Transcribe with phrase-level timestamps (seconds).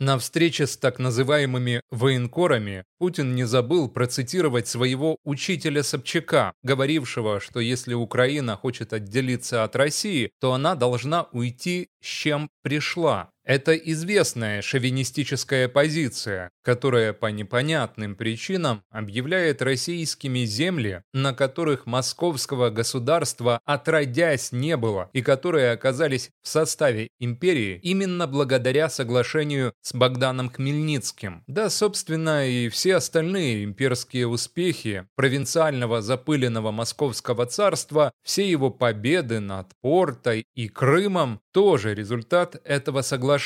[0.00, 7.58] На встрече с так называемыми военкорами Путин не забыл процитировать своего учителя Собчака, говорившего, что
[7.58, 13.30] если Украина хочет отделиться от России, то она должна уйти с чем пришла.
[13.48, 23.58] Это известная шовинистическая позиция, которая по непонятным причинам объявляет российскими земли, на которых московского государства
[23.64, 31.42] отродясь не было и которые оказались в составе империи именно благодаря соглашению с Богданом Хмельницким.
[31.46, 39.68] Да, собственно, и все остальные имперские успехи провинциального запыленного московского царства, все его победы над
[39.80, 43.37] Портой и Крымом тоже результат этого соглашения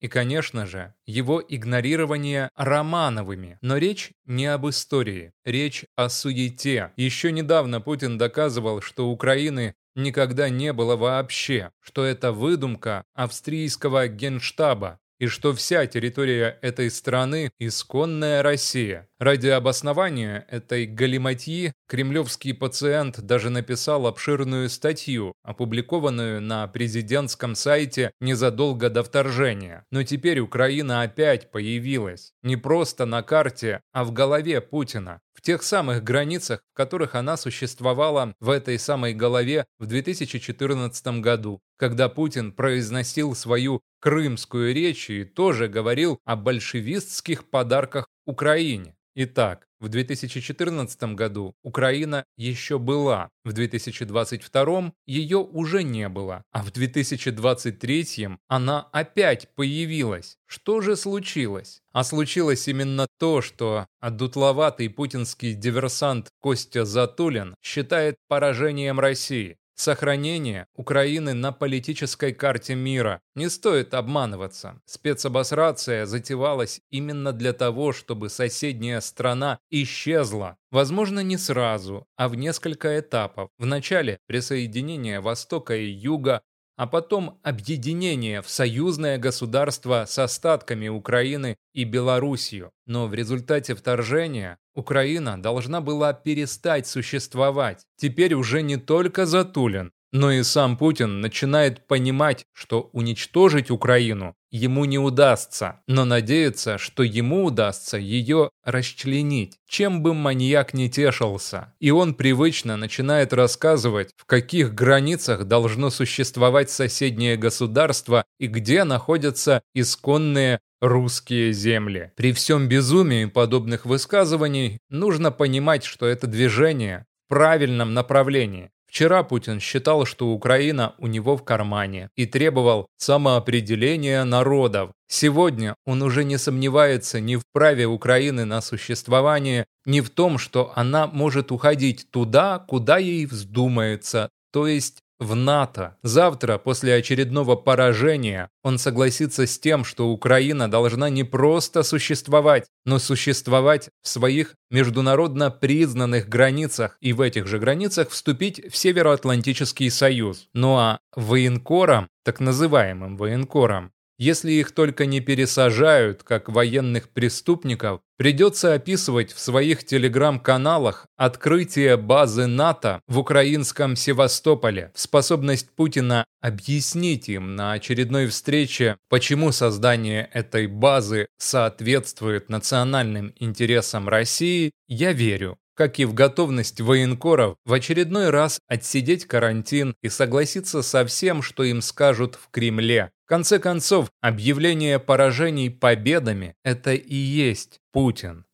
[0.00, 3.58] и, конечно же, его игнорирование Романовыми.
[3.60, 6.92] Но речь не об истории, речь о суете.
[6.96, 14.98] Еще недавно Путин доказывал, что Украины никогда не было вообще, что это выдумка австрийского генштаба,
[15.18, 19.09] и что вся территория этой страны– исконная Россия.
[19.20, 28.88] Ради обоснования этой галиматьи кремлевский пациент даже написал обширную статью, опубликованную на президентском сайте незадолго
[28.88, 29.84] до вторжения.
[29.90, 32.32] Но теперь Украина опять появилась.
[32.42, 35.20] Не просто на карте, а в голове Путина.
[35.34, 41.60] В тех самых границах, в которых она существовала в этой самой голове в 2014 году,
[41.76, 48.94] когда Путин произносил свою крымскую речь и тоже говорил о большевистских подарках Украине.
[49.16, 56.70] Итак, в 2014 году Украина еще была, в 2022 ее уже не было, а в
[56.70, 60.36] 2023 она опять появилась.
[60.46, 61.82] Что же случилось?
[61.92, 71.34] А случилось именно то, что одутловатый путинский диверсант Костя Затулин считает поражением России сохранение Украины
[71.34, 73.20] на политической карте мира.
[73.34, 74.80] Не стоит обманываться.
[74.84, 80.56] Спецобосрация затевалась именно для того, чтобы соседняя страна исчезла.
[80.70, 83.50] Возможно, не сразу, а в несколько этапов.
[83.58, 86.42] Вначале присоединение Востока и Юга,
[86.76, 92.70] а потом объединение в союзное государство с остатками Украины и Белоруссию.
[92.86, 97.84] Но в результате вторжения Украина должна была перестать существовать.
[97.96, 104.84] Теперь уже не только Затулин, но и сам Путин начинает понимать, что уничтожить Украину ему
[104.84, 111.74] не удастся, но надеется, что ему удастся ее расчленить, чем бы маньяк не тешился.
[111.78, 119.62] И он привычно начинает рассказывать, в каких границах должно существовать соседнее государство и где находятся
[119.74, 122.12] исконные русские земли.
[122.16, 128.70] При всем безумии подобных высказываний нужно понимать, что это движение в правильном направлении.
[128.90, 134.90] Вчера Путин считал, что Украина у него в кармане и требовал самоопределения народов.
[135.06, 140.72] Сегодня он уже не сомневается ни в праве Украины на существование, ни в том, что
[140.74, 145.96] она может уходить туда, куда ей вздумается, то есть в НАТО.
[146.02, 152.98] Завтра, после очередного поражения, он согласится с тем, что Украина должна не просто существовать, но
[152.98, 160.48] существовать в своих международно признанных границах и в этих же границах вступить в Североатлантический союз.
[160.54, 168.74] Ну а военкорам, так называемым военкорам, если их только не пересажают, как военных преступников, придется
[168.74, 177.72] описывать в своих телеграм-каналах открытие базы НАТО в украинском Севастополе, способность Путина объяснить им на
[177.72, 186.12] очередной встрече, почему создание этой базы соответствует национальным интересам России, я верю как и в
[186.12, 192.50] готовность военкоров в очередной раз отсидеть карантин и согласиться со всем, что им скажут в
[192.50, 193.12] Кремле.
[193.30, 198.44] Конце концов, объявление поражений победами– это и есть Путин.